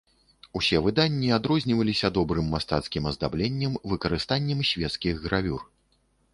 Усе 0.59 0.79
выданні 0.87 1.29
адрозніваліся 1.37 2.11
добрым 2.17 2.49
мастацкім 2.55 3.03
аздабленнем, 3.11 3.79
выкарыстаннем 3.95 4.67
свецкіх 4.73 5.15
гравюр. 5.31 5.61